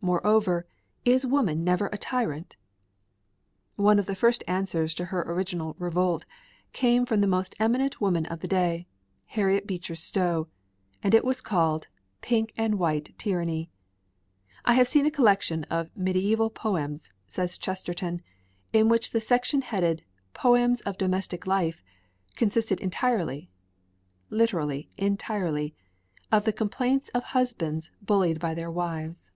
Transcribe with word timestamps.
Moreover, 0.00 0.64
is 1.04 1.26
woman 1.26 1.64
never 1.64 1.88
a 1.88 1.98
tyrant? 1.98 2.54
One 3.74 3.98
of 3.98 4.06
the 4.06 4.14
first 4.14 4.44
answers 4.46 4.94
to 4.94 5.06
her 5.06 5.22
original 5.22 5.74
revolt 5.76 6.24
came 6.72 7.04
from 7.04 7.20
the 7.20 7.26
most 7.26 7.56
eminent 7.58 8.00
woman 8.00 8.24
of 8.26 8.38
the 8.38 8.46
day, 8.46 8.86
Harriet 9.26 9.66
Beecher 9.66 9.96
Stowe, 9.96 10.46
and 11.02 11.14
it 11.14 11.24
was 11.24 11.40
called 11.40 11.88
"Pink 12.20 12.52
and 12.56 12.78
White 12.78 13.18
Tyranny!" 13.18 13.70
"I 14.64 14.74
have 14.74 14.86
seen 14.86 15.04
a 15.04 15.10
collection 15.10 15.64
of 15.64 15.90
medieval 15.96 16.46
English 16.46 16.54
poems," 16.58 17.10
says 17.26 17.58
Chesterton, 17.58 18.22
"in 18.72 18.88
which 18.88 19.10
the 19.10 19.20
section 19.20 19.62
headed 19.62 20.04
'Poems 20.32 20.80
of 20.82 20.96
Domestic 20.96 21.44
Life' 21.44 21.82
consisted 22.36 22.78
entirely 22.80 23.50
(literally 24.30 24.88
entirely) 24.96 25.74
of 26.30 26.44
the 26.44 26.52
complaints 26.52 27.08
of 27.08 27.24
husbands 27.24 27.90
bullied 28.00 28.38
by 28.38 28.54
their 28.54 28.70
wives." 28.70 29.32